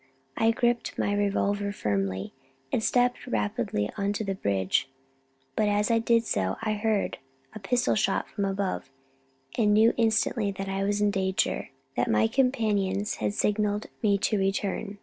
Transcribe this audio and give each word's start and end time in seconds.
I 0.35 0.49
gripped 0.49 0.97
my 0.97 1.13
revolver 1.13 1.71
firmly, 1.71 2.33
and 2.71 2.83
stepped 2.83 3.27
rapidly 3.27 3.87
on 3.99 4.13
to 4.13 4.23
the 4.23 4.33
bridge; 4.33 4.89
but 5.55 5.69
as 5.69 5.91
I 5.91 5.99
did 5.99 6.25
so 6.25 6.57
I 6.63 6.73
heard 6.73 7.19
a 7.53 7.59
pistol 7.59 7.93
shot 7.93 8.27
from 8.27 8.45
above, 8.45 8.89
and 9.59 9.75
knew 9.75 9.93
instantly 9.97 10.51
that 10.53 10.67
I 10.67 10.83
was 10.85 11.01
in 11.01 11.11
danger 11.11 11.69
that 11.95 12.09
my 12.09 12.25
companions 12.25 13.17
had 13.17 13.35
signalled 13.35 13.85
me 14.01 14.17
to 14.17 14.39
return. 14.39 14.97